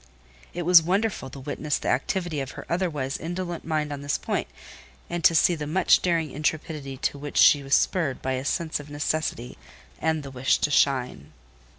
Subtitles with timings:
[0.55, 4.47] It was wonderful to witness the activity of her otherwise indolent mind on this point,
[5.11, 8.79] and to see the much daring intrepidity to which she was spurred by a sense
[8.79, 9.59] of necessity,
[9.99, 11.33] and the wish to shine.